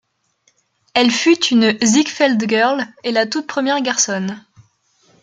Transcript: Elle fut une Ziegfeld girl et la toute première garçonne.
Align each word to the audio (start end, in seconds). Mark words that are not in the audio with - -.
Elle 0.95 1.11
fut 1.11 1.37
une 1.51 1.77
Ziegfeld 1.85 2.43
girl 2.49 2.87
et 3.03 3.11
la 3.11 3.27
toute 3.27 3.45
première 3.45 3.81
garçonne. 3.81 4.43